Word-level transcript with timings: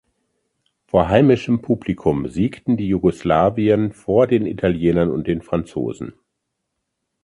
Vor 0.87 1.09
heimischem 1.09 1.61
Publikum 1.61 2.27
siegten 2.27 2.75
die 2.75 2.87
Jugoslawien 2.87 3.93
vor 3.93 4.25
den 4.25 4.47
Italienern 4.47 5.11
und 5.11 5.27
den 5.27 5.43
Franzosen. 5.43 6.13